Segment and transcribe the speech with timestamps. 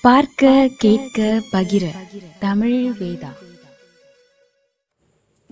[0.00, 1.86] பார்க்க கேட்க பகிர.
[2.38, 3.32] தமிழ் வேதா.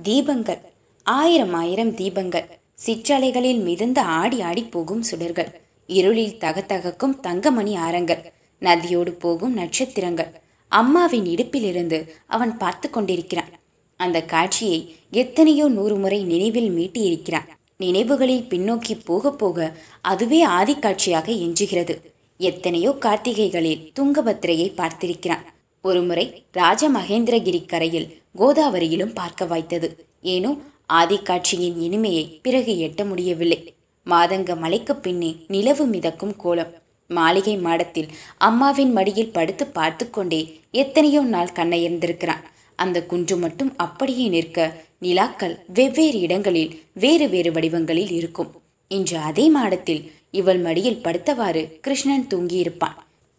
[0.03, 0.59] தீபங்கள்.
[1.03, 2.45] ஆயிரம் ஆயிரம் தீபங்கள்.
[2.75, 5.53] சிற்றலைகளில் மிதந்து ஆடி ஆடி போகும் சுடர்கள்.
[5.87, 8.33] இருளில் தகத்தகக்கும் தங்கமணி ஆரங்கள்.
[8.61, 10.41] நதியோடு போகும் நட்சத்திரங்கள்.
[10.69, 13.51] அம்மாவின் இடுப்பிலிருந்து அவன் பார்த்து கொண்டிருக்கிறான்.
[13.97, 17.49] அந்த காட்சியை எத்தனையோ நூறு முறை நினைவில் மீட்டியிருக்கிறான்.
[17.77, 22.15] நினைவுகளில் பின்னோக்கி போக போக அதுவே ஆதிக்காட்சியாக எஞ்சுகிறது.
[22.41, 25.45] எத்தனையோ கார்த்திகைகளில் துங்கபத்திரையை பார்த்திருக்கிறான்.
[25.85, 29.89] ஒருமுறை ராஜமகேந்திரகிரி கரையில் கோதாவரியிலும் பார்க்க வாய்த்தது.
[30.35, 30.51] ஏனோ
[30.93, 33.61] ஆதிக்காட்சியின் இனிமையை பிறகு எட்ட முடியவில்லை.
[34.07, 36.75] மாதங்க மலைக்கு பின்னே நிலவு மிதக்கும் கோலம்.
[37.11, 42.45] மாளிகை மாடத்தில் அம்மாவின் மடியில் படுத்து பார்த்து கொண்டே எத்தனையோ நாள் கண்ணையர்ந்திருக்கிறான்.
[42.79, 44.69] அந்த குன்று மட்டும் அப்படியே நிற்க
[45.03, 48.51] நிலாக்கள் வெவ்வேறு இடங்களில் வேறு வேறு வடிவங்களில் இருக்கும்.
[48.91, 50.03] இன்று அதே மாடத்தில்
[50.41, 52.97] இவள் மடியில் படுத்தவாறு கிருஷ்ணன் தூங்கியிருப்பான்.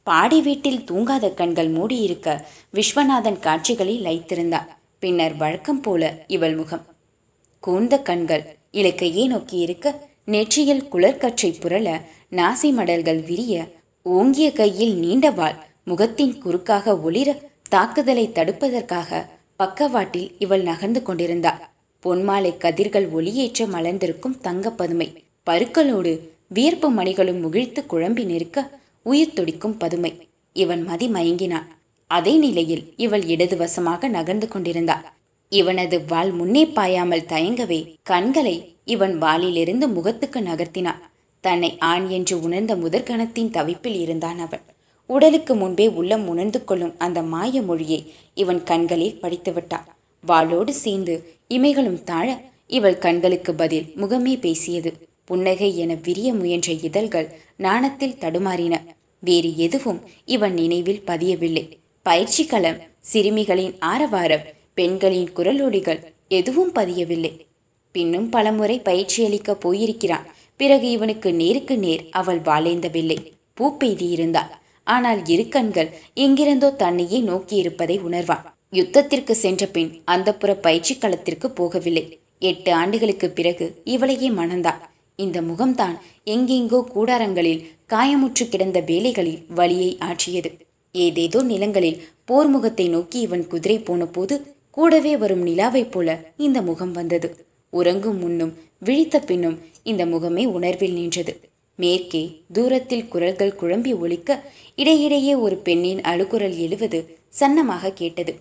[0.08, 2.28] பாடி வீட்டில் தூங்காத கண்கள் மூடியிருக்க
[2.74, 4.70] விஸ்வநாதன் காட்சிகளில் லைத்திருந்தார்.
[5.00, 6.86] பின்னர் வழக்கம் போல இவள் முகம்.
[7.64, 11.88] கூர்ந்த கண்கள் இலக்கையே நோக்கியிருக்க நெற்றியில் குளர்கற்றை புரள
[12.32, 13.56] நாசி மடல்கள் விரிய
[14.16, 17.30] ஓங்கிய கையில் நீண்ட வாள் முகத்தின் குறுக்காக ஒளிர
[17.70, 19.20] தாக்குதலை தடுப்பதற்காக
[19.60, 21.62] பக்கவாட்டில் இவள் நகர்ந்து கொண்டிருந்தாள்.
[22.04, 25.08] பொன்மாலை கதிர்கள் ஒளியேற்ற மலர்ந்திருக்கும் தங்கப்பதுமை
[25.48, 26.14] பருக்களோடு
[26.52, 30.12] வியர்ப்பு மணிகளும் முகிழ்த்து குழம்பி நிற்க உயிர் துடிக்கும் பதுமை.
[30.54, 31.68] இவன் மதி மயங்கினான்.
[32.08, 35.06] அதே நிலையில் இவள் இடதுவசமாக நகர்ந்து கொண்டிருந்தாள்.
[35.50, 41.04] இவனது வாள் முன்னே பாயாமல் தயங்கவே கண்களை இவன் வாளிலிருந்து முகத்துக்கு நகர்த்தினான்.
[41.42, 44.64] தன்னை ஆண் என்று உணர்ந்த முதற்கணத்தின் தவிப்பில் இருந்தான் அவன்.
[45.06, 49.86] உடலுக்கு முன்பே உள்ளம் உணர்ந்து கொள்ளும் அந்த மாய மொழியை இவன் கண்களில் படித்துவிட்டான்
[50.24, 51.14] வாளோடு சேர்ந்து
[51.50, 52.28] இமைகளும் தாழ
[52.68, 54.92] இவள் கண்களுக்கு பதில் முகமே பேசியது.
[55.28, 57.28] புன்னகை என விரிய முயன்ற இதழ்கள்
[57.60, 58.76] நாணத்தில் தடுமாறின.
[59.24, 61.64] வேறு எதுவும் இவன் நினைவில் பதியவில்லை.
[62.06, 62.80] பயிற்சி களம்
[63.12, 66.02] சிறுமிகளின் ஆரவாரம் பெண்களின் குரலொடிகள்
[66.40, 67.32] எதுவும் பதியவில்லை.
[67.96, 70.26] பின்னும் பலமுறை பயிற்சியளிக்க போயிருக்கிறான்.
[70.60, 73.18] பிறகு இவனுக்கு நேருக்கு நேர் அவள் வாழேந்தவில்லை
[73.54, 74.54] பூ பெய்தியிருந்தாள்
[74.88, 78.46] ஆனால் இரு கண்கள் எங்கிருந்தோ தன்னையே நோக்கியிருப்பதை உணர்வான்.
[78.72, 82.06] யுத்தத்திற்கு சென்ற பின் அந்தப்புற பயிற்சி களத்திற்கு போகவில்லை.
[82.40, 83.66] எட்டு ஆண்டுகளுக்கு பிறகு
[83.96, 84.82] இவளையே மணந்தாள்.
[85.20, 85.96] இந்த முகம்தான்
[86.26, 90.50] எங்கெங்கோ கூடாரங்களில் காயமுற்று கிடந்த வேலைகளில் வலியை ஆற்றியது.
[90.96, 94.36] ஏதேதோ நிலங்களில் போர் முகத்தை நோக்கி இவன் குதிரை போன போது
[94.72, 97.30] கூடவே வரும் நிலாவைப் போல இந்த முகம் வந்தது.
[97.70, 101.34] உறங்கும் முன்னும் விழித்த பின்னும் இந்த முகமே உணர்வில் நின்றது.
[101.80, 102.24] மேற்கே
[102.54, 104.40] தூரத்தில் குரல்கள் குழம்பி ஒலிக்க
[104.76, 107.00] இடையிடையே ஒரு பெண்ணின் அழுகுரல் எழுவது
[107.40, 108.34] சன்னமாக கேட்டது.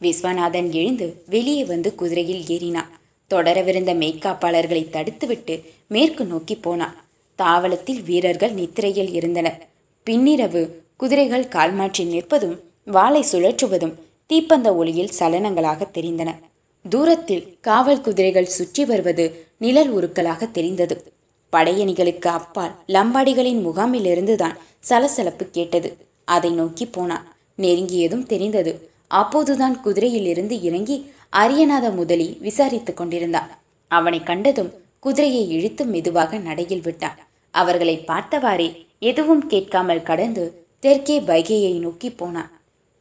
[0.00, 2.90] விஸ்வநாதன் எழுந்து வெளியே வந்து குதிரையில் ஏறினான்.
[3.34, 5.54] தொடரவிருந்த மெய்க்காப்பாளர்களை தடுத்துவிட்டு
[5.86, 6.96] மேற்கு நோக்கி போனான்.
[7.38, 9.58] தாவளத்தில் வீரர்கள் நித்திரையில் இருந்தனர்.
[10.06, 10.62] பின்னிரவு
[10.96, 13.94] குதிரைகள் கால்மாற்றி நிற்பதும் வாளை சுழற்றுவதும்
[14.26, 16.30] தீப்பந்த ஒளியில் சலனங்களாக தெரிந்தன.
[16.84, 19.24] தூரத்தில் காவல் குதிரைகள் சுற்றி வருவது
[19.58, 20.96] நிழல் உருக்களாக தெரிந்தது.
[21.52, 25.90] படையணிகளுக்கு அப்பால் லம்பாடிகளின் முகாமிலிருந்துதான் சலசலப்பு கேட்டது.
[26.24, 27.26] அதை நோக்கி போனான்.
[27.58, 28.90] நெருங்கியதும் தெரிந்தது.
[29.08, 30.96] அப்போதுதான் குதிரையிலிருந்து இறங்கி
[31.32, 33.50] அரியநாத முதலி விசாரித்துக் கொண்டிருந்தான்
[33.88, 37.18] அவனை கண்டதும் குதிரையை இழுத்து மெதுவாக நடையில் விட்டான்.
[37.50, 42.50] அவர்களை பார்த்தவாறே எதுவும் கேட்காமல் கடந்து தெற்கே வைகையை நோக்கி போனான்.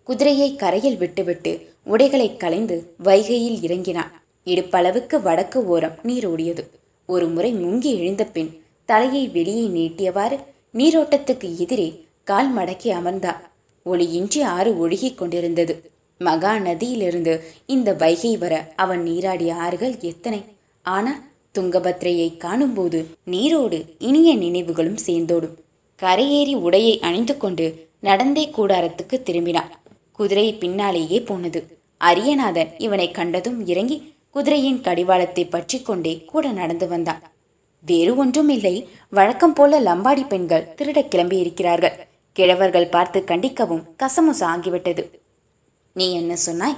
[0.03, 4.21] குதிரையை கரையில் விட்டுவிட்டு உடைகளை களைந்து வைகையில் இறங்கினான்.
[4.45, 6.69] இடுப்பளவுக்கு வடக்கு ஓரம் நீர் ஓடியது.
[7.05, 10.39] ஒரு முறை முங்கி எழுந்த பின் தலையை வெளியே நீட்டியவாறு
[10.73, 13.41] நீரோட்டத்துக்கு எதிரே கால் மடக்கி அமர்ந்தான்.
[13.85, 15.91] ஒளியின்றி ஆறு ஒழுகிக் கொண்டிருந்தது.
[16.21, 17.33] மகா நதியிலிருந்து
[17.65, 20.41] இந்த வைகை வர அவன் நீராடிய ஆறுகள் எத்தனை?
[20.85, 21.21] ஆனால்
[21.55, 25.55] துங்கபத்ரையை காணும்போது நீரோடு இனிய நினைவுகளும் சேர்ந்தோடும்.
[25.99, 27.65] கரையேறி உடையை அணிந்து கொண்டு
[27.99, 29.71] நடந்தே கூடாரத்துக்கு திரும்பினான்.
[30.11, 31.61] குதிரை பின்னாலேயே போனது.
[32.01, 33.97] அரியநாதன் இவனை கண்டதும் இறங்கி
[34.29, 37.21] குதிரையின் கடிவாளத்தை பற்றி கொண்டே கூட நடந்து வந்தான்.
[37.85, 38.75] வேறு ஒன்றும் இல்லை
[39.09, 41.95] வழக்கம் போல லம்பாடி பெண்கள் திருட கிளம்பி இருக்கிறார்கள்
[42.35, 45.03] கிழவர்கள் பார்த்து கண்டிக்கவும் கசமுச ஆகிவிட்டது.
[45.95, 46.77] நீ என்ன சொன்னாய்?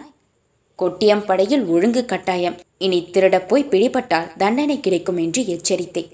[0.80, 2.58] கொட்டியம் படையில் ஒழுங்கு கட்டாயம்.
[2.78, 6.10] இனி திருடப் போய் பிடிபட்டால் தண்டனை கிடைக்கும் என்று எச்சரித்தேன்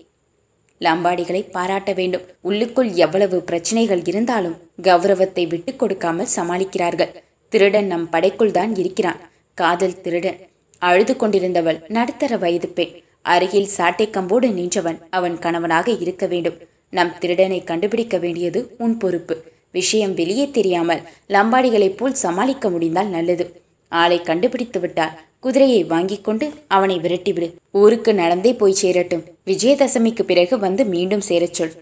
[0.82, 2.22] லம்பாடிகளை பாராட்ட வேண்டும்.
[2.42, 7.12] உள்ளுக்குள் எவ்வளவு பிரச்சனைகள் இருந்தாலும் கௌரவத்தை விட்டு கொடுக்காமல் சமாளிக்கிறார்கள்.
[7.50, 9.20] திருடன் நம் படைக்குள் தான் இருக்கிறான்.
[9.54, 10.40] காதல் திருடன்.
[10.80, 12.94] அழுது கொண்டிருந்தவள் நடுத்தர வயது பெண்.
[13.22, 16.58] அருகில் சாட்டை கம்போடு நின்றவன் அவன் கணவனாக இருக்க வேண்டும்.
[16.90, 19.36] நம் திருடனை கண்டுபிடிக்க வேண்டியது உன் பொறுப்பு.
[19.74, 23.46] விஷயம் வெளியே தெரியாமல் லம்பாடிகளைப் போல் சமாளிக்க முடிந்தால் நல்லது.
[23.90, 27.54] ஆளை கண்டுபிடித்து விட்டால் குதிரையை வாங்கிக் கொண்டு அவனை விரட்டிவிடு.
[27.72, 29.24] ஊருக்கு நடந்தே போய் சேரட்டும்.
[29.46, 31.74] விஜயதசமிக்கு பிறகு வந்து மீண்டும் சேரச் சொல்.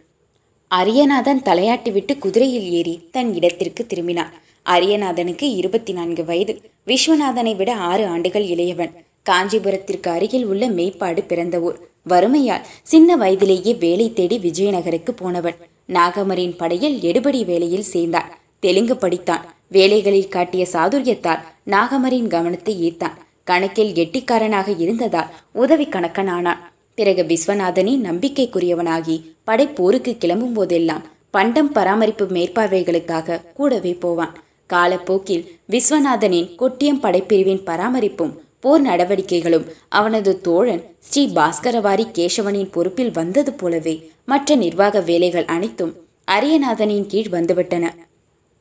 [0.76, 4.32] அரியநாதன் தலையாட்டிவிட்டு குதிரையில் ஏறி தன் இடத்திற்கு திரும்பினான்.
[4.66, 6.62] அரியநாதனுக்கு இருபத்தி நான்கு வயது.
[6.88, 8.92] விஸ்வநாதனை விட ஆறு ஆண்டுகள் இளையவன்.
[9.30, 11.80] காஞ்சிபுரத்திற்கு அருகில் உள்ள மெய்ப்பாடு பிறந்த ஊர்.
[12.10, 15.56] வறுமையால் சின்ன வயதிலேயே வேலை தேடி விஜயநகருக்கு போனவன்.
[15.98, 18.30] நாகமரின் படையில் எடுபடி வேலையில் சேர்ந்தான்.
[18.60, 19.46] தெலுங்கு படித்தான்.
[19.68, 23.18] வேலைகளில் காட்டிய சாதுரியத்தால் நாகமரின் கவனத்தை ஈர்த்தான்.
[23.44, 26.62] கணக்கில் எட்டிக்காரனாக இருந்ததால் உதவி கணக்கனானான்
[26.98, 34.34] பிறகு விஸ்வநாதனின் நம்பிக்கைக்குரியவனாகி படை போருக்கு கிளம்பும் போதெல்லாம் பண்டம் பராமரிப்பு மேற்பார்வைகளுக்காக கூடவே போவான்.
[34.68, 43.96] காலப்போக்கில் விஸ்வநாதனின் கொட்டியம் படைப்பிரிவின் பராமரிப்பும் போர் நடவடிக்கைகளும் அவனது தோழன் ஸ்ரீ பாஸ்கரவாரி கேசவனின் பொறுப்பில் வந்தது போலவே
[44.26, 45.96] மற்ற நிர்வாக வேலைகள் அனைத்தும்
[46.32, 47.90] அரியநாதனின் கீழ் வந்துவிட்டன.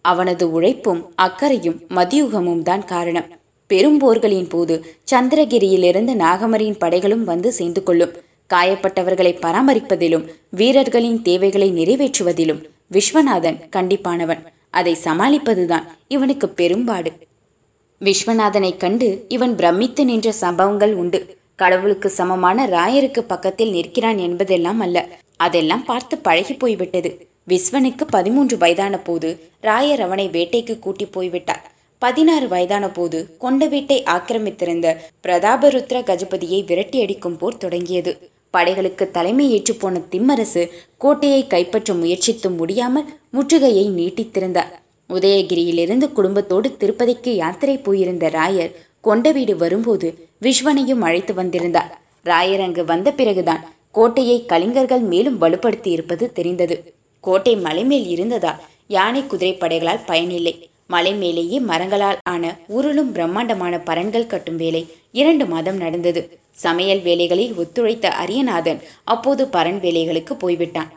[0.01, 3.25] அவனது உழைப்பும் அக்கறையும் மதியுகமும் தான் காரணம்.
[3.69, 8.13] பெரும்போர்களின் போது சந்திரகிரியிலிருந்து நாகமரியின் படைகளும் வந்து சேர்ந்து கொள்ளும்.
[8.55, 14.45] காயப்பட்டவர்களை பராமரிப்பதிலும் வீரர்களின் தேவைகளை நிறைவேற்றுவதிலும் விஸ்வநாதன் கண்டிப்பானவன்.
[14.71, 17.13] அதை சமாளிப்பதுதான் இவனுக்கு பெரும்பாடு.
[18.01, 21.39] விஸ்வநாதனை கண்டு இவன் பிரமித்து நின்ற சம்பவங்கள் உண்டு.
[21.57, 25.09] கடவுளுக்கு சமமான ராயருக்கு பக்கத்தில் நிற்கிறான் என்பதெல்லாம் அல்ல.
[25.45, 27.11] அதெல்லாம் பார்த்து பழகி போய்விட்டது.
[27.51, 29.29] விஸ்வனுக்கு பதிமூன்று வயதான போது
[29.69, 31.63] ராயர் அவனை வேட்டைக்கு கூட்டி போய்விட்டார்.
[32.03, 34.89] பதினாறு வயதான போது கொண்ட வீட்டை ஆக்கிரமித்திருந்த
[35.25, 38.13] பிரதாபருத்ர கஜபதியை விரட்டி அடிக்கும் போர் தொடங்கியது.
[38.55, 40.63] படைகளுக்கு தலைமை ஏற்றுப்போன திம்மரசு
[41.05, 44.73] கோட்டையை கைப்பற்ற முயற்சித்து முடியாமல் முற்றுகையை நீட்டித்திருந்தார்.
[45.11, 48.75] உதயகிரியிலிருந்து குடும்பத்தோடு திருப்பதிக்கு யாத்திரை போயிருந்த ராயர்
[49.09, 50.09] கொண்ட வீடு வரும்போது
[50.47, 51.93] விஸ்வனையும் அழைத்து வந்திருந்தார்.
[52.25, 56.95] ராயர் அங்கு வந்த பிறகுதான் கோட்டையை கலிங்கர்கள் மேலும் வலுப்படுத்தி இருப்பது தெரிந்தது.
[57.21, 60.71] கோட்டை மலைமேல் இருந்ததால் யானை குதிரை படைகளால் பயனில்லை.
[60.87, 66.39] மலை மேலேயே மரங்களால் ஆன உருளும் பிரம்மாண்டமான பரன்கள் கட்டும் வேலை இரண்டு மாதம் நடந்தது.
[66.53, 70.91] சமையல் வேலைகளில் ஒத்துழைத்த அரியநாதன் அப்போது பரன் வேலைகளுக்கு போய்விட்டான்.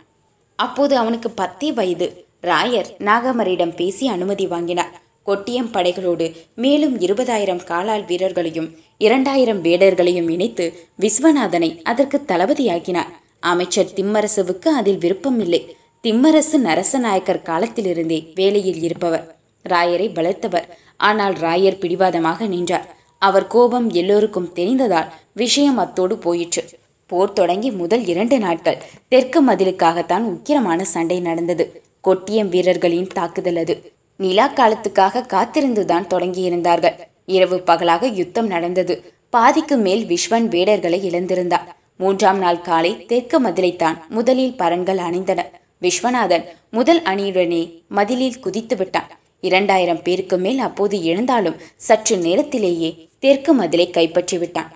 [0.55, 2.25] அப்போது அவனுக்கு பத்தே வயது.
[2.41, 5.02] ராயர் நாகமரிடம் பேசி அனுமதி வாங்கினார்.
[5.25, 13.11] கொட்டியம் படைகளோடு மேலும் இருபதாயிரம் காலால் வீரர்களையும் இரண்டாயிரம் வேடர்களையும் இணைத்து விஸ்வநாதனை அதற்கு தளபதியாக்கினார்.
[13.39, 19.35] அமைச்சர் திம்மரசுவுக்கு அதில் விருப்பமில்லை திம்மரசு நரசநாயக்கர் காலத்திலிருந்தே வேலையில் இருப்பவர்.
[19.69, 20.67] ராயரை வளர்த்தவர்.
[20.97, 22.95] ஆனால் ராயர் பிடிவாதமாக நின்றார்.
[23.17, 26.63] அவர் கோபம் எல்லோருக்கும் தெரிந்ததால் விஷயம் அத்தோடு போயிற்று.
[27.07, 31.81] போர் தொடங்கி முதல் இரண்டு நாட்கள் தெற்கு மதிலுக்காகத்தான் உக்கிரமான சண்டை நடந்தது.
[32.07, 33.92] கொட்டியம் வீரர்களின் தாக்குதல் அது.
[34.23, 36.97] நிலா காலத்துக்காக காத்திருந்துதான் தொடங்கியிருந்தார்கள்.
[37.35, 38.95] இரவு பகலாக யுத்தம் நடந்தது.
[39.33, 41.69] பாதிக்கு மேல் விஸ்வன் வேடர்களை இழந்திருந்தார்.
[42.01, 45.41] மூன்றாம் நாள் காலை தெற்கு மதிலைத்தான் முதலில் பரன்கள் அணிந்தன.
[45.81, 47.61] விஸ்வநாதன் முதல் அணியுடனே
[47.97, 49.09] மதிலில் குதித்து விட்டான்.
[49.47, 52.89] இரண்டாயிரம் பேருக்கு மேல் அப்போது எழுந்தாலும் சற்று நேரத்திலேயே
[53.23, 54.69] தெற்கு மதிலை கைப்பற்றி விட்டான்.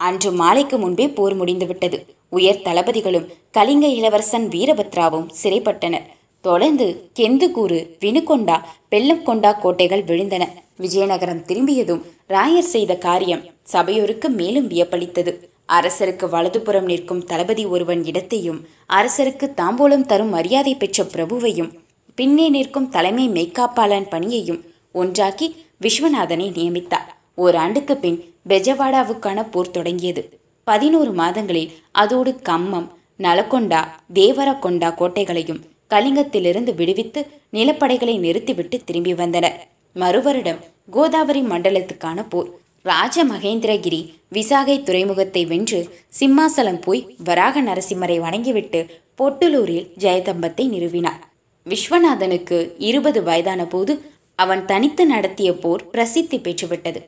[0.00, 1.98] அன்று மாலைக்கு முன்பே போர் முடிந்துவிட்டது.
[2.36, 6.06] உயர் தளபதிகளும் கலிங்க இளவரசன் வீரபத்ராவும் சிறைப்பட்டனர்.
[6.44, 6.86] தொடர்ந்து
[7.18, 8.56] கெந்துகூறு வினுகொண்டா
[8.92, 10.44] பெல்லம்கொண்டா கோட்டைகள் விழுந்தன.
[10.82, 13.42] விஜயநகரம் திரும்பியதும் ராயர் செய்த காரியம்
[13.72, 15.32] சபையோருக்கு மேலும் வியப்பளித்தது.
[15.78, 18.60] அரசருக்கு வலதுபுறம் நிற்கும் தளபதி ஒருவன் இடத்தையும்
[18.98, 21.70] அரசருக்கு தாம்பூலம் தரும் மரியாதை பெற்ற பிரபுவையும்
[22.18, 24.60] பின்னே நிற்கும் தலைமை மெய்காப்பாளன் பணியையும்
[24.92, 25.46] ஒன்றாக்கி
[25.84, 27.10] விஸ்வநாதனை நியமித்தார்.
[27.34, 30.22] ஓராண்டுக்கு பின் பெஜவாடாவுக்கான போர் தொடங்கியது.
[30.66, 31.70] பதினோரு மாதங்களில்
[32.02, 32.88] அதோடு கம்மம்
[33.18, 33.80] நலக்கொண்டா
[34.14, 35.60] தேவரக்கொண்டா கோட்டைகளையும்
[35.92, 37.20] கலிங்கத்திலிருந்து விடுவித்து
[37.56, 39.58] நிலப்படைகளை நிறுத்திவிட்டு திரும்பி வந்தனர்
[39.96, 42.50] மறுவருடம் கோதாவரி மண்டலத்துக்கான போர்.
[42.82, 43.98] ராஜ மகேந்திரகிரி
[44.32, 45.80] விசாகை துறைமுகத்தை வென்று
[46.20, 48.80] சிம்மாசலம் போய் வராக நரசிம்மரை வணங்கிவிட்டு
[49.18, 51.20] பொட்டுலூரில் ஜெயதம்பத்தை நிறுவினார்.
[51.66, 52.58] விஸ்வநாதனுக்கு
[52.90, 53.94] இருபது வயதான போது
[54.34, 57.00] அவன் தனித்து நடத்திய போர் பிரசித்தி பெற்றுவிட்டது.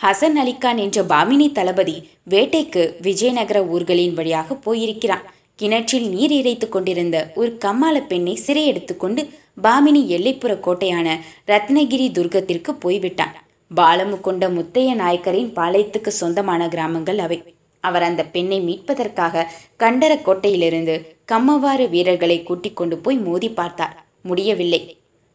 [0.00, 1.96] ஹசன் அலிகான் என்ற பாமினி தளபதி
[2.30, 5.24] வேட்டைக்கு விஜயநகர ஊர்களின் வழியாக போயிருக்கிறான்.
[5.58, 9.22] கிணற்றில் நீர் இறைத்து கொண்டிருந்த ஒரு கம்மாள பெண்ணை சிறையெடுத்துக்கொண்டு
[9.62, 11.08] பாமினி எல்லைப்புற கோட்டையான
[11.46, 13.34] ரத்னகிரி துர்க்கத்திற்கு போய்விட்டான்.
[13.76, 17.38] பாலமு கொண்ட முத்தைய நாயக்கரின் பாளையத்துக்கு சொந்தமான கிராமங்கள் அவை.
[17.80, 19.44] அவர் அந்த பெண்ணை மீட்பதற்காக
[19.78, 20.94] கண்டர கோட்டையிலிருந்து
[21.32, 24.06] கம்மவாறு வீரர்களை கூட்டிக் கொண்டு போய் மோதி பார்த்தார்.
[24.22, 24.82] முடியவில்லை.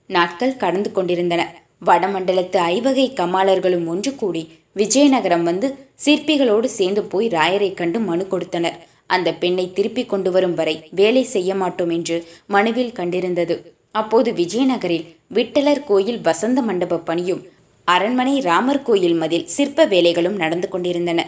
[0.10, 1.42] நாட்கள் கடந்து கொண்டிருந்தன.
[1.86, 4.44] வடமண்டலத்து ஐவகை கமாளர்களும் ஒன்று கூடி
[4.76, 5.68] விஜயநகரம் வந்து
[6.06, 8.90] சிற்பிகளோடு சேர்ந்து போய் ராயரை கண்டு மனு கொடுத்தனர்.
[9.16, 12.18] அந்த பெண்ணை திருப்பிக் கொண்டு வரும் வரை வேலை செய்ய மாட்டோம் என்று
[12.56, 13.58] மனுவில் கண்டிருந்தது.
[14.00, 17.42] அப்போது விஜயநகரில் விட்டலர் கோயில் வசந்த மண்டப பணியும்
[17.88, 21.20] அரண்மனை ராமர் கோயில் மதில் சிற்ப வேலைகளும் நடந்து கொண்டிருந்தன.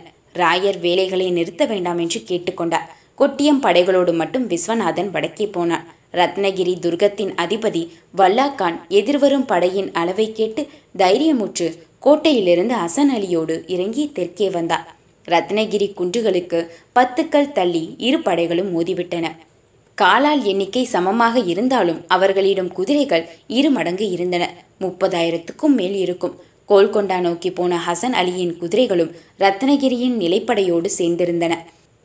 [0.41, 2.87] ராயர் வேலைகளை நிறுத்த வேண்டாம் என்று கேட்டுக்கொண்டார்
[3.19, 5.87] கொட்டியம் படைகளோடு மட்டும் விஸ்வநாதன் வடக்கே போனான்
[6.19, 7.83] ரத்னகிரி துர்கத்தின் அதிபதி
[8.19, 10.61] வல்லாக்கான் எதிர்வரும் படையின் அளவை கேட்டு
[11.01, 11.67] தைரியமுற்று
[12.05, 14.85] கோட்டையிலிருந்து அசன் அலியோடு இறங்கி தெற்கே வந்தார்.
[15.27, 16.59] ரத்னகிரி குன்றுகளுக்கு
[16.97, 19.25] பத்துக்கள் தள்ளி இரு படைகளும் மோதிவிட்டன.
[19.97, 23.25] காலால் எண்ணிக்கை சமமாக இருந்தாலும் அவர்களிடம் குதிரைகள்
[23.57, 24.43] இரு மடங்கு இருந்தன.
[24.83, 26.35] முப்பதாயிரத்துக்கும் மேல் இருக்கும்.
[26.69, 31.53] கோல்கொண்டா நோக்கி போன ஹசன் அலியின் குதிரைகளும் ரத்னகிரியின் நிலைப்படையோடு சேர்ந்திருந்தன.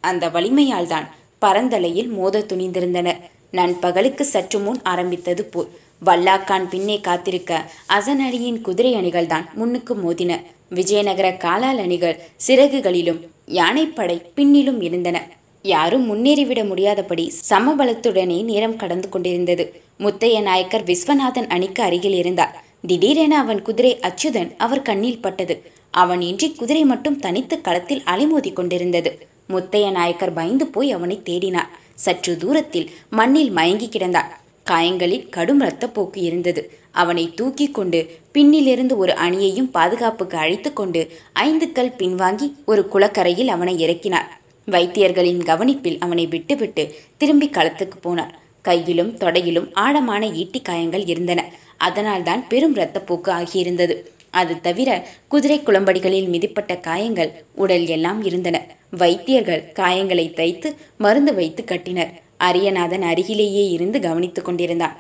[0.04, 1.06] அந்த வலிமையால் தான்
[1.44, 3.20] பரந்தலையில் மோத துணிந்திருந்தனர்
[3.58, 5.68] நண்பகலுக்கு சற்று முன் ஆரம்பித்தது போல்
[6.06, 7.60] வல்லாக்கான் பின்னே காத்திருக்க
[7.92, 10.32] ஹசன் அலியின் குதிரை அணிகள் தான் முன்னுக்கு மோதின.
[10.70, 15.37] விஜயநகர காலால் அணிகள் சிறகுகளிலும் யானைப்படை பின்னிலும் இருந்தன.
[15.62, 19.80] யாரும் முன்னேறிவிட முடியாதபடி சமபலத்துடனே நேரம் கடந்து கொண்டிருந்தது.
[19.98, 22.64] முத்தைய நாயக்கர் விஸ்வநாதன் அணிக்கு அருகில் இருந்தார்.
[22.87, 25.70] திடீரென அவன் குதிரை அச்சுதன் அவர் கண்ணில் பட்டது.
[25.90, 29.26] அவன் இன்றி குதிரை மட்டும் தனித்து களத்தில் அலைமோதி கொண்டிருந்தது.
[29.48, 31.72] முத்தைய நாயக்கர் பயந்து போய் அவனை தேடினார்.
[31.94, 34.30] சற்று தூரத்தில் மண்ணில் மயங்கி கிடந்தான்
[34.64, 36.72] காயங்களில் கடும் இரத்தப்போக்கு இருந்தது.
[37.02, 38.00] அவனை தூக்கி கொண்டு
[38.35, 41.00] பின்னிலிருந்து ஒரு அணியையும் பாதுகாப்புக்கு அழைத்து கொண்டு
[41.47, 44.28] ஐந்து கல் பின்வாங்கி ஒரு குளக்கரையில் அவனை இறக்கினார்.
[44.67, 46.85] வைத்தியர்களின் கவனிப்பில் அவனை விட்டுவிட்டு
[47.17, 48.35] திரும்பி களத்துக்கு போனார்.
[48.62, 51.40] கையிலும் தொடையிலும் ஆழமான ஈட்டி காயங்கள் இருந்தன.
[51.87, 53.95] அதனால்தான் பெரும் இரத்தப்போக்கு ஆகியிருந்தது.
[54.40, 54.90] அது தவிர
[55.28, 58.57] குதிரை குளம்படிகளில் மிதிப்பட்ட காயங்கள் உடல் எல்லாம் இருந்தன.
[58.90, 62.12] வைத்தியர்கள் காயங்களை தைத்து மருந்து வைத்து கட்டினர்.
[62.47, 64.97] அரியநாதன் அருகிலேயே இருந்து கவனித்துக் கொண்டிருந்தான்.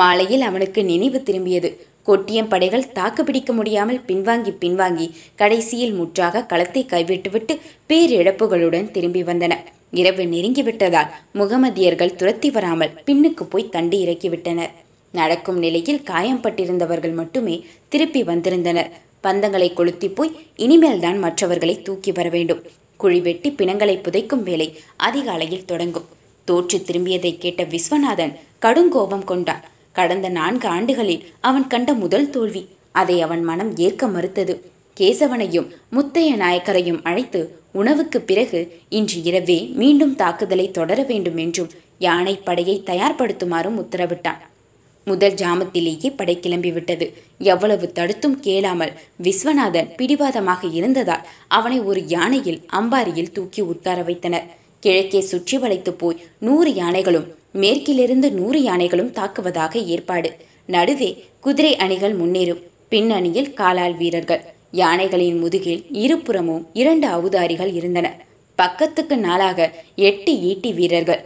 [0.00, 1.70] மாலையில் அவனுக்கு நினைவு திரும்பியது.
[2.06, 7.54] கொட்டியம் படைகள் தாக்குப்பிடிக்க முடியாமல் பின்வாங்கி பின்வாங்கி கடைசியில் முற்றாக களத்தை கைவிட்டுவிட்டு
[7.88, 9.56] பேரிழப்புகளுடன் திரும்பி வந்தன.
[10.00, 14.72] இரவு நெருங்கிவிட்டதால் முகமதியர்கள் துரத்தி வராமல் பின்னுக்கு போய் தண்டி இறக்கிவிட்டனர்
[15.14, 17.56] நடக்கும் நிலையில் காயம்பட்டிருந்தவர்கள் மட்டுமே
[17.88, 18.90] திருப்பி வந்திருந்தனர்.
[19.20, 22.62] பந்தங்களை கொளுத்தி போய் இனிமேல்தான் மற்றவர்களை தூக்கி வர வேண்டும்.
[22.96, 26.08] குழி வெட்டி பிணங்களை புதைக்கும் வேலை அதிகாலையில் தொடங்கும்.
[26.48, 29.62] தோற்று திரும்பியதை கேட்ட விஸ்வநாதன் கடுங்கோபம் கொண்டான்.
[29.92, 32.62] கடந்த நான்கு ஆண்டுகளில் அவன் கண்ட முதல் தோல்வி.
[32.92, 34.54] அதை அவன் மனம் ஏற்க மறுத்தது.
[35.00, 37.40] கேசவனையும் முத்தைய நாயக்கரையும் அழைத்து
[37.72, 44.40] உணவுக்கு பிறகு இன்று இரவே மீண்டும் தாக்குதலை தொடர வேண்டும் என்றும் யானை படையை தயார்படுத்துமாறும் உத்தரவிட்டான்.
[45.06, 47.06] முதல் ஜாமத்திலேயே படை கிளம்பிவிட்டது.
[47.38, 54.48] எவ்வளவு தடுத்தும் கேளாமல் விஸ்வநாதன் பிடிவாதமாக இருந்ததால் அவனை ஒரு யானையில் அம்பாரியில் தூக்கி உட்கார வைத்தனர்.
[54.80, 60.36] கிழக்கே சுற்றி வளைத்து போய் நூறு யானைகளும் மேற்கிலிருந்து நூறு யானைகளும் தாக்குவதாக ஏற்பாடு.
[60.66, 62.62] நடுவே குதிரை அணிகள் முன்னேறும்.
[62.88, 64.42] பின்னணியில் காலால் வீரர்கள்.
[64.72, 68.26] யானைகளின் முதுகில் இருபுறமும் இரண்டு அவுதாரிகள் இருந்தன.
[68.54, 71.22] பக்கத்துக்கு நாளாக எட்டு ஈட்டி வீரர்கள்.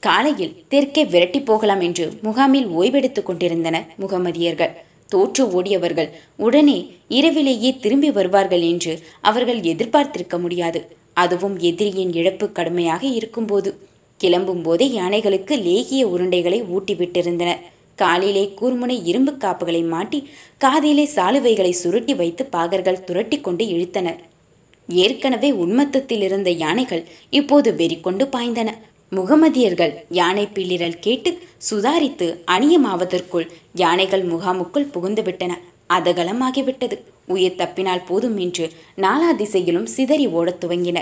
[0.00, 4.70] காலையில் தெற்கே விரட்டி போகலாம் என்று முகாமில் ஓய்வெடுத்துக் கொண்டிருந்தனர் முகமதியர்கள்.
[5.06, 10.96] தோற்று ஓடியவர்கள் உடனே இரவிலேயே திரும்பி வருவார்கள் என்று அவர்கள் எதிர்பார்த்திருக்க முடியாது.
[11.12, 13.70] அதுவும் எதிரியின் இழப்பு கடுமையாக இருக்கும்போது.
[14.20, 17.58] கிளம்பும்போது யானைகளுக்கு லேகிய உருண்டைகளை ஊட்டிவிட்டிருந்தனர்
[17.94, 24.18] காலிலே கூர்முனை இரும்பு காப்புகளை மாட்டி காதிலே சாலுவைகளை சுருட்டி வைத்து பாகர்கள் துரட்டி கொண்டு இழுத்தனர்.
[24.88, 28.70] ஏற்கனவே உன்மத்தத்தில் இருந்த யானைகள் இப்போது வெறிக்கொண்டு பாய்ந்தன.
[29.12, 31.38] முகமதியர்கள் யானை பிள்ளிரல் கேட்டு
[31.70, 35.52] சுதாரித்து அணியமாவதற்குள் யானைகள் முகாமுக்குள் புகுந்துவிட்டன.
[35.88, 36.96] அதகலமாகிவிட்டது
[37.26, 40.98] உயிர் தப்பினால் போதும் என்று நாலா திசையிலும் சிதறி ஓடத் துவங்கின.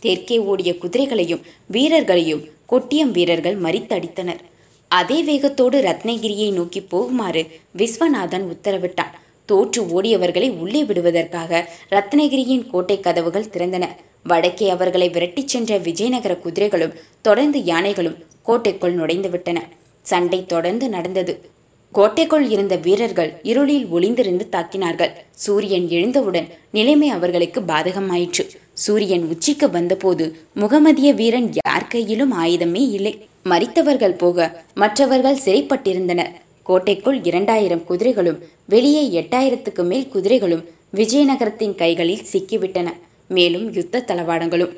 [0.00, 4.42] தெற்கே ஓடிய குதிரைகளையும் வீரர்களையும் கொட்டியம் வீரர்கள் மறித்தடித்தனர்
[4.88, 7.46] அதே வேகத்தோடு ரத்னகிரியை நோக்கி போகுமாறு
[7.76, 9.12] விஸ்வநாதன் உத்தரவிட்டான்.
[9.44, 13.84] தோற்று ஓடியவர்களை உள்ளே விடுவதற்காக ரத்னகிரியின் கோட்டை கதவுகள் திறந்தன.
[14.22, 19.58] வடக்கே அவர்களை விரட்டிச் சென்ற விஜயநகர குதிரைகளும் தொடர்ந்து யானைகளும் கோட்டைக்குள் நுழைந்துவிட்டன.
[20.02, 21.50] சண்டை தொடர்ந்து நடந்தது.
[21.92, 25.12] கோட்டைக்குள் இருந்த வீரர்கள் இருளில் ஒளிந்திருந்து தாக்கினார்கள்.
[25.30, 28.44] சூரியன் எழுந்தவுடன் நிலைமை அவர்களுக்கு பாதகமாயிற்று.
[28.84, 30.24] சூரியன் உச்சிக்கு வந்தபோது
[30.60, 33.12] முகமதிய வீரன் யார் கையிலும் ஆயுதமே இல்லை.
[33.44, 36.32] மறித்தவர்கள் போக மற்றவர்கள் சிறைப்பட்டிருந்தனர்.
[36.62, 40.64] கோட்டைக்குள் இரண்டாயிரம் குதிரைகளும் வெளியே எட்டாயிரத்துக்கு மேல் குதிரைகளும்
[40.94, 42.88] விஜயநகரத்தின் கைகளில் சிக்கிவிட்டன.
[43.28, 44.74] மேலும் யுத்த தளவாடங்களும்.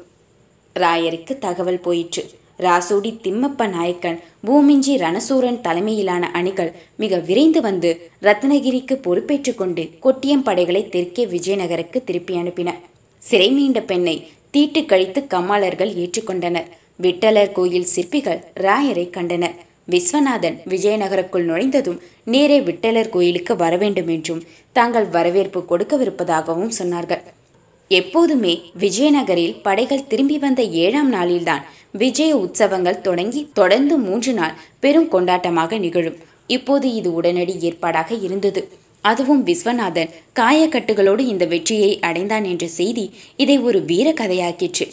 [0.76, 2.24] ராயருக்கு தகவல் போயிற்று.
[2.58, 7.90] ராசோடி திம்மப்ப நாயக்கன் பூமிஞ்சி ரணசூரன் தலைமையிலான அணிகள் மிக விரைந்து வந்து
[8.22, 12.72] ரத்னகிரிக்கு பொறுப்பேற்றுக் கொண்டு கொட்டியம் படைகளை தெற்கே விஜயநகருக்கு திருப்பி அனுப்பின.
[13.22, 14.16] சிறை மீண்ட பெண்ணை
[14.50, 16.68] தீட்டு கழித்து கம்மாளர்கள் ஏற்றுக்கொண்டனர்.
[17.02, 19.56] விட்டலர் கோயில் சிற்பிகள் ராயரை கண்டனர்.
[19.92, 27.22] விஸ்வநாதன் விஜயநகருக்குள் நுழைந்ததும் நேரே விட்டலர் கோயிலுக்கு வரவேண்டும் என்றும் தாங்கள் வரவேற்பு கொடுக்கவிருப்பதாகவும் சொன்னார்கள்.
[27.90, 35.78] எப்போதுமே விஜயநகரில் படைகள் திரும்பி வந்த ஏழாம் நாளில்தான் விஜய உற்சவங்கள் தொடங்கி தொடர்ந்து மூன்று நாள் பெரும் கொண்டாட்டமாக
[35.78, 36.18] நிகழும்.
[36.46, 38.60] இப்போது இது உடனடி ஏற்பாடாக இருந்தது.
[39.04, 43.04] அதுவும் விஸ்வநாதன் காயக்கட்டுகளோடு இந்த வெற்றியை அடைந்தான் என்ற செய்தி
[43.36, 44.86] இதை ஒரு வீர கதையாக்கிற்று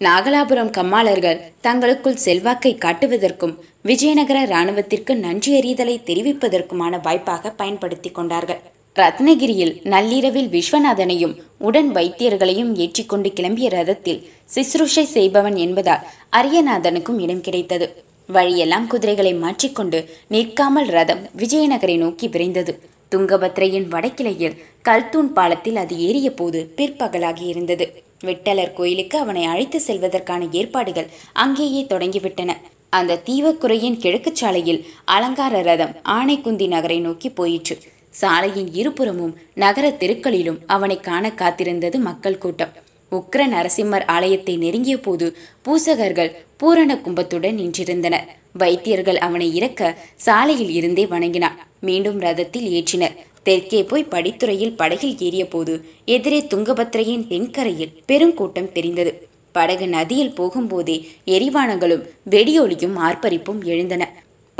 [0.00, 8.60] நாகலாபுரம் கம்மாளர்கள் தங்களுக்குள் செல்வாக்கை காட்டுவதற்கும் விஜயநகர இராணுவத்திற்கு நன்றி அறிதலை தெரிவிப்பதற்குமான வாய்ப்பாக பயன்படுத்தி கொண்டார்கள்.
[8.96, 14.22] ரத்னகிரியில் நள்ளிரவில் விஸ்வநாதனையும் உடன் வைத்தியர்களையும் ஏற்றிக்கொண்டு கிளம்பிய ரதத்தில்
[14.54, 17.88] சிஸ்ருஷை செய்பவன் என்பதால் அரியநாதனுக்கும் இடம் கிடைத்தது.
[18.28, 22.74] வழியெல்லாம் குதிரைகளை மாற்றிக்கொண்டு நிற்காமல் ரதம் விஜயநகரை நோக்கி விரைந்தது.
[23.14, 28.02] துங்கபத்ரையின் வடக்கிளையில் கல்தூண் பாலத்தில் அது ஏறிய போது பிற்பகலாகி இருந்தது.
[28.24, 32.54] வெட்டலர் கோயிலுக்கு அவனை அழைத்து செல்வதற்கான ஏற்பாடுகள் அங்கேயே தொடங்கிவிட்டன.
[32.88, 37.78] அந்த தீவக்குறையின் கிழக்கு சாலையில் அலங்கார ரதம் ஆனைக்குந்தி நகரை நோக்கி போயிற்று.
[38.10, 42.72] சாலையின் இருபுறமும் நகர தெருக்களிலும் அவனை காண காத்திருந்தது மக்கள் கூட்டம்.
[43.12, 45.26] உக்ர நரசிம்மர் ஆலயத்தை நெருங்கிய போது
[45.64, 48.28] பூசகர்கள் பூரண கும்பத்துடன் நின்றிருந்தனர்.
[48.58, 51.58] வைத்தியர்கள் அவனை இறக்க சாலையில் இருந்தே வணங்கினார்.
[51.80, 53.16] மீண்டும் ரதத்தில் ஏற்றினர்.
[53.42, 55.74] தெற்கே போய் படித்துறையில் படகில் ஏறிய போது
[56.04, 59.12] எதிரே துங்கபத்ரையின் தென்கரையில் பெருங்கூட்டம் தெரிந்தது.
[59.52, 64.02] படகு நதியில் போகும்போதே எரிவானங்களும் வெடியொலியும் ஆர்ப்பரிப்பும் எழுந்தன.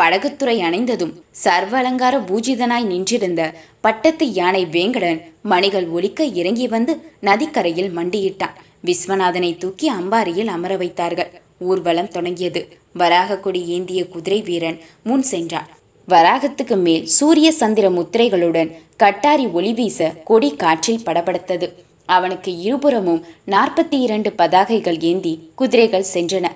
[0.00, 1.14] படகுத்துறை அணைந்ததும்
[1.44, 3.42] சர்வலங்கார பூஜிதனாய் நின்றிருந்த
[3.80, 8.56] பட்டத்து யானை வேங்கடன் மணிகள் ஒலிக்க இறங்கி வந்து நதிக்கரையில் மண்டியிட்டான்.
[8.84, 11.30] விஸ்வநாதனை தூக்கி அம்பாரியில் அமர வைத்தார்கள்.
[11.58, 12.62] ஊர்வலம் தொடங்கியது.
[12.92, 15.68] வராக கொடி ஏந்திய குதிரை வீரன் முன் சென்றான்.
[16.08, 21.66] வராகத்துக்கு மேல் சூரிய சந்திர முத்திரைகளுடன் கட்டாரி ஒளி வீச கொடி காற்றில் படபடத்தது.
[22.06, 26.46] அவனுக்கு இருபுறமும் நாற்பத்தி இரண்டு பதாகைகள் ஏந்தி குதிரைகள் சென்றன.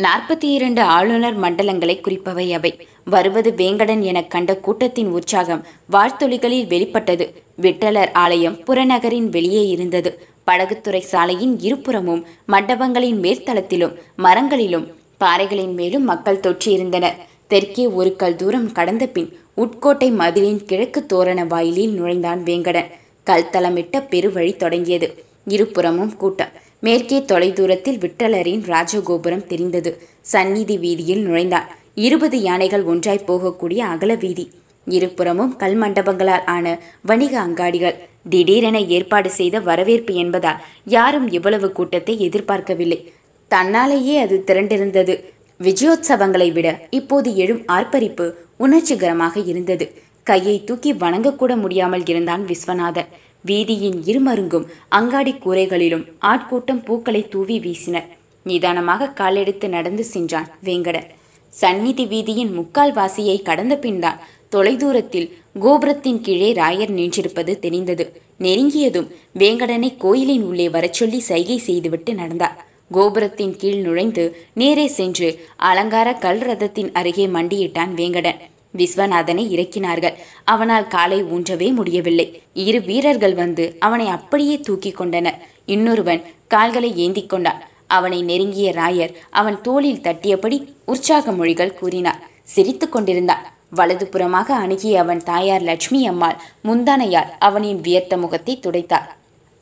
[0.00, 2.88] நாற்பத்தி இரண்டு ஆளுநர் மண்டலங்களை குறிப்பவை அவை.
[3.04, 7.42] வருவது வேங்கடன் என கண்ட கூட்டத்தின் உற்சாகம் வாழ்த்தொலிகளில் வெளிப்பட்டது.
[7.60, 10.10] விட்டலர் ஆலயம் புறநகரின் வெளியே இருந்தது.
[10.46, 14.86] படகுத்துறை சாலையின் இருபுறமும் மண்டபங்களின் மேற்தளத்திலும் மரங்களிலும்
[15.18, 21.92] பாறைகளின் மேலும் மக்கள் தொற்றியிருந்தனர் தெற்கே ஒரு கல் தூரம் கடந்த பின் உட்கோட்டை மதிலின் கிழக்கு தோரண வாயிலில்
[21.92, 22.90] நுழைந்தான் வேங்கடன்.
[23.22, 25.24] கல் தளமிட்ட பெருவழி தொடங்கியது.
[25.44, 26.48] இருபுறமும் கூட்டம்.
[26.80, 29.90] மேற்கே தொலைதூரத்தில் விட்டலரின் ராஜகோபுரம் தெரிந்தது.
[30.20, 34.44] சந்நிதி வீதியில் நுழைந்தான் இருபது யானைகள் ஒன்றாய் போகக்கூடிய அகல வீதி.
[34.86, 36.66] இருபுறமும் கல் மண்டபங்களால் ஆன
[37.02, 37.96] வணிக அங்காடிகள்.
[38.28, 43.12] திடீரென ஏற்பாடு செய்த வரவேற்பு என்பதால் யாரும் இவ்வளவு கூட்டத்தை எதிர்பார்க்கவில்லை.
[43.50, 45.14] தன்னாலேயே அது திரண்டிருந்தது.
[45.60, 49.86] விஜயோத்சவங்களை விட இப்போது எழும் ஆர்ப்பரிப்பு உணர்ச்சிகரமாக இருந்தது.
[50.22, 53.10] கையை தூக்கி வணங்கக்கூட முடியாமல் இருந்தான் விஸ்வநாதன்.
[53.46, 58.08] வீதியின் இருமருங்கும் அங்காடி கூரைகளிலும் ஆட்கூட்டம் பூக்களை தூவி வீசினர்.
[58.42, 61.08] நிதானமாக காலெடுத்து நடந்து சென்றான் வேங்கடன்
[61.48, 64.20] சந்நிதி வீதியின் முக்கால் வாசியை கடந்த பின்தான்
[64.52, 65.28] தொலைதூரத்தில்
[65.60, 68.22] கோபுரத்தின் கீழே ராயர் நின்றிருப்பது தெரிந்தது.
[68.40, 72.66] நெருங்கியதும் வேங்கடனை கோயிலின் உள்ளே வரச் சொல்லி சைகை செய்துவிட்டு நடந்தார்.
[72.92, 74.24] கோபுரத்தின் கீழ் நுழைந்து
[74.54, 78.40] நேரே சென்று அலங்கார கல் ரதத்தின் அருகே மண்டியிட்டான் வேங்கடன்.
[78.78, 80.16] விஸ்வநாதனை இறக்கினார்கள்.
[80.44, 82.42] அவனால் காலை ஊன்றவே முடியவில்லை.
[82.54, 85.38] இரு வீரர்கள் வந்து அவனை அப்படியே தூக்கி கொண்டனர்.
[85.66, 87.62] இன்னொருவன் கால்களை ஏந்தி கொண்டான்.
[87.86, 92.20] அவனை நெருங்கிய ராயர் அவன் தோளில் தட்டியபடி உற்சாக மொழிகள் கூறினார்.
[92.42, 93.46] சிரித்து கொண்டிருந்தான்.
[93.78, 99.08] வலதுபுறமாக அணுகிய அவன் தாயார் லட்சுமி அம்மாள் முந்தானையால் அவனின் வியர்த்த முகத்தை துடைத்தார்.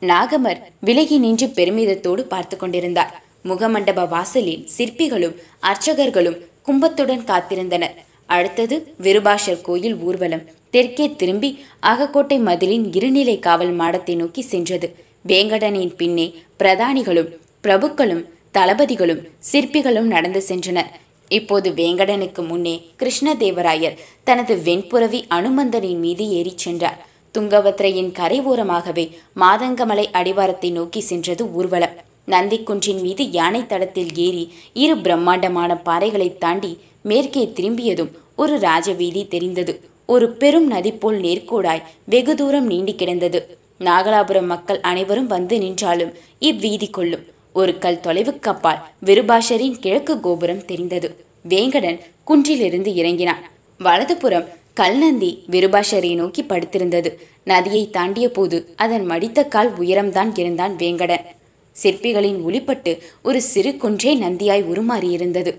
[0.01, 3.11] நாகமர் விலகி நின்று பெருமிதத்தோடு பார்த்து கொண்டிருந்தார்.
[3.49, 7.95] முகமண்டப வாசலில் சிற்பிகளும் அர்ச்சகர்களும் கும்பத்துடன் காத்திருந்தனர்.
[8.35, 10.45] அடுத்தது விருபாஷர் கோயில் ஊர்வலம்.
[10.73, 11.49] தெற்கே திரும்பி
[11.91, 14.87] அகக்கோட்டை மதிலின் இருநிலை காவல் மாடத்தை நோக்கி சென்றது.
[15.27, 16.25] வேங்கடனின் பின்னே
[16.59, 17.29] பிரதானிகளும்
[17.63, 18.23] பிரபுக்களும்
[18.57, 20.91] தளபதிகளும் சிற்பிகளும் நடந்து சென்றனர்.
[21.37, 26.99] இப்போது வேங்கடனுக்கு முன்னே கிருஷ்ணதேவராயர் தனது வெண்புறவி அனுமந்தனின் மீது ஏறிச் சென்றார்.
[27.35, 29.05] துங்கபத்ரையின் கரை ஓரமாகவே
[29.43, 31.97] மாதங்கமலை அடிவாரத்தை நோக்கி சென்றது ஊர்வலம்.
[32.33, 34.43] நந்திக்குன்றின் மீது யானை தடத்தில் ஏறி
[34.83, 39.81] இரு பிரம்மாண்டமான பாறைகளை தாண்டி மேற்கே திரும்பியதும் ஒரு ராஜவீதி தெரிந்தது.
[40.05, 43.57] ஒரு பெரும் நதி போல் நேர்கோடாய் வெகு தூரம் நீண்டி கிடந்தது.
[43.79, 47.25] நாகலாபுரம் மக்கள் அனைவரும் வந்து நின்றாலும் இவ்வீதி கொள்ளும்.
[47.53, 51.25] ஒரு கல் தொலைவுக்கு அப்பால் விருபாஷரின் கிழக்கு கோபுரம் தெரிந்தது.
[51.49, 53.43] வேங்கடன் குன்றிலிருந்து இறங்கினான்.
[53.79, 57.15] வலதுபுறம் கல்நந்தி விருபாஷரை நோக்கி படுத்திருந்தது.
[57.43, 61.25] நதியை தாண்டிய போது அதன் மடித்த கால் உயரம்தான் இருந்தான் வேங்கடன்.
[61.83, 65.57] சிற்பிகளின் ஒளிப்பட்டு ஒரு சிறு குன்றே நந்தியாய் உருமாறியிருந்தது.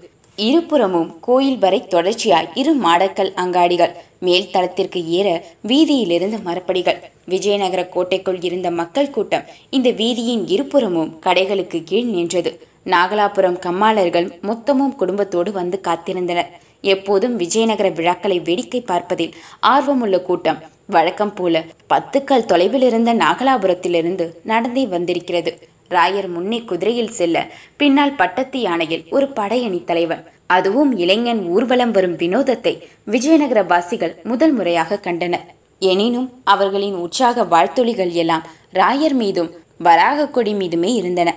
[0.49, 3.93] இருபுறமும் கோயில் வரை தொடர்ச்சியாய் இரு மாடக்கல் அங்காடிகள்.
[4.27, 5.29] மேல் தளத்திற்கு ஏற
[5.69, 6.99] வீதியிலிருந்து மரப்படிகள்
[7.33, 12.51] விஜயநகர கோட்டைக்குள் இருந்த மக்கள் கூட்டம் இந்த வீதியின் இருபுறமும் கடைகளுக்கு கீழ் நின்றது.
[12.85, 16.51] நாகலாபுரம் கம்மாளர்கள் மொத்தமும் குடும்பத்தோடு வந்து காத்திருந்தனர்.
[16.95, 19.35] எப்போதும் விஜயநகர விழாக்களை வேடிக்கை பார்ப்பதில்
[19.73, 20.61] ஆர்வமுள்ள கூட்டம்
[20.95, 25.53] வழக்கம் போல பத்துக்கள் தொலைவில் இருந்த நாகலாபுரத்திலிருந்து நடந்தே வந்திருக்கிறது.
[25.95, 27.37] ராயர் முன்னே குதிரையில் செல்ல
[27.81, 30.23] பின்னால் பட்டத்து யானையில் ஒரு படையணி தலைவன்.
[30.57, 32.75] அதுவும் இளைஞன் ஊர்வலம் வரும் வினோதத்தை
[33.05, 35.47] விஜயநகர வாசிகள் முதல் முறையாக கண்டனர்.
[35.83, 41.31] எனினும் அவர்களின் உற்சாக வாழ்த்துளிகள் எல்லாம் ராயர் மீதும் வராக கொடி மீதுமே இருந்தன.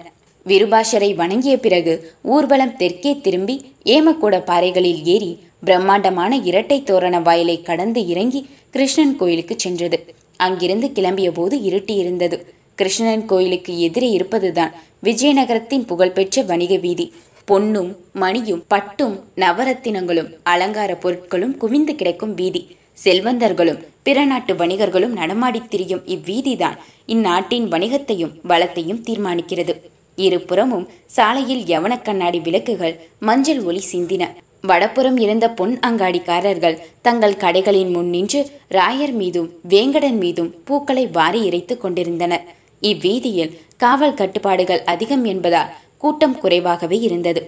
[0.45, 1.93] விருபாஷரை வணங்கிய பிறகு
[2.35, 5.31] ஊர்வலம் தெற்கே திரும்பி ஏமக்கூட பாறைகளில் ஏறி
[5.67, 9.99] பிரம்மாண்டமான இரட்டை தோரண வாயிலை கடந்து இறங்கி கிருஷ்ணன் கோயிலுக்கு சென்றது.
[10.37, 12.37] அங்கிருந்து கிளம்பிய போது இருட்டியிருந்தது.
[12.75, 17.13] கிருஷ்ணன் கோயிலுக்கு எதிரே இருப்பதுதான் விஜயநகரத்தின் புகழ்பெற்ற வணிக வீதி.
[17.45, 22.75] பொன்னும் மணியும் பட்டும் நவரத்தினங்களும் அலங்கார பொருட்களும் குவிந்து கிடைக்கும் வீதி.
[23.03, 29.79] செல்வந்தர்களும் பிற நாட்டு வணிகர்களும் நடமாடித் திரியும் இவ்வீதிதான் இந்நாட்டின் வணிகத்தையும் வளத்தையும் தீர்மானிக்கிறது.
[30.15, 34.27] இருபுறமும் சாலையில் யவன கண்ணாடி விளக்குகள் மஞ்சள் ஒளி சிந்தின.
[34.67, 41.81] வடப்புறம் இருந்த பொன் அங்காடிக்காரர்கள் தங்கள் கடைகளின் முன் நின்று ராயர் மீதும் வேங்கடன் மீதும் பூக்களை வாரி இறைத்துக்
[41.81, 42.61] கொண்டிருந்தனர்.
[42.91, 47.41] இவ்வீதியில் காவல் கட்டுப்பாடுகள் அதிகம் என்பதால் கூட்டம் குறைவாகவே இருந்தது.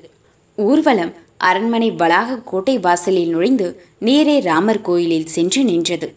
[0.57, 3.67] ஊர்வலம் அரண்மனை வளாக கோட்டை வாசலில் நுழைந்து
[3.99, 6.07] நேரே ராமர் கோயிலில் சென்று நின்றது.